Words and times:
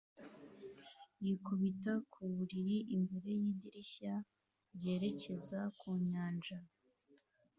yikubita 1.23 1.93
ku 2.11 2.21
buriri 2.33 2.77
imbere 2.95 3.29
yidirishya 3.41 4.13
ryerekeza 4.75 5.59
ku 5.79 5.89
nyanja 6.09 6.59